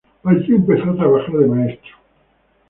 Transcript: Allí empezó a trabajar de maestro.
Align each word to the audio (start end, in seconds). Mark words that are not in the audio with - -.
Allí 0.23 0.55
empezó 0.55 0.89
a 0.89 0.95
trabajar 0.95 1.35
de 1.35 1.45
maestro. 1.45 1.91